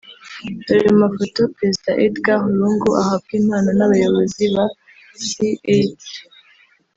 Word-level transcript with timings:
Dore 0.65 0.87
mu 0.93 0.97
mafoto 1.03 1.39
Perezida 1.57 1.91
Edgard 2.05 2.43
Lungu 2.59 2.89
ahabwa 3.01 3.31
impano 3.39 3.69
n’abayobozi 3.73 4.43
ba 4.53 4.65
C&H 5.27 6.11